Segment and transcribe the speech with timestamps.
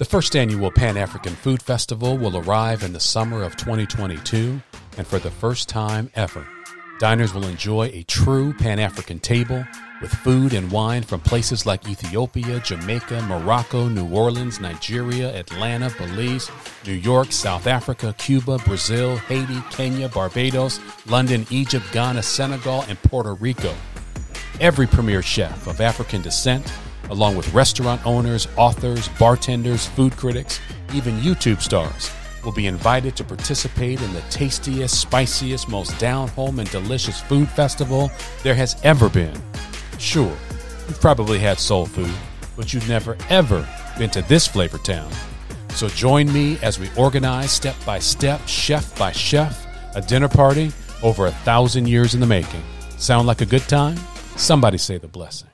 [0.00, 4.58] The first annual Pan African Food Festival will arrive in the summer of 2022,
[4.96, 6.48] and for the first time ever,
[6.98, 9.62] diners will enjoy a true Pan African table
[10.00, 16.50] with food and wine from places like Ethiopia, Jamaica, Morocco, New Orleans, Nigeria, Atlanta, Belize,
[16.86, 23.34] New York, South Africa, Cuba, Brazil, Haiti, Kenya, Barbados, London, Egypt, Ghana, Senegal, and Puerto
[23.34, 23.74] Rico.
[24.60, 26.72] Every premier chef of African descent,
[27.10, 30.60] along with restaurant owners, authors, bartenders, food critics,
[30.94, 32.10] even YouTube stars,
[32.44, 37.48] will be invited to participate in the tastiest, spiciest, most down home and delicious food
[37.50, 38.10] festival
[38.42, 39.36] there has ever been.
[39.98, 40.36] Sure,
[40.88, 42.14] you've probably had soul food,
[42.56, 43.68] but you've never ever
[43.98, 45.10] been to this flavor town.
[45.70, 50.72] So join me as we organize step by step, chef by chef, a dinner party
[51.02, 52.62] over a thousand years in the making.
[52.96, 53.96] Sound like a good time?
[54.36, 55.48] Somebody say the blessing.